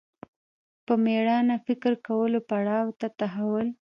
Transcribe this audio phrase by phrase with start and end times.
[0.85, 3.67] په مېړانه فکر کولو پړاو ته تحول